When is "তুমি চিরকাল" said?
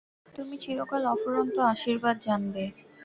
0.33-1.03